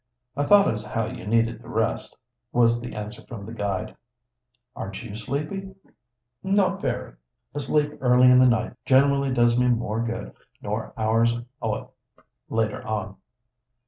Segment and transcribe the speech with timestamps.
[0.35, 2.17] "I thought as how you needed the rest,"
[2.51, 3.95] was the answer from the guide.
[4.75, 5.75] "Aren't you sleepy?"
[6.41, 7.13] "Not very.
[7.53, 11.87] A sleep early in the night generally does me more good nor hours o' it
[12.49, 13.17] later on."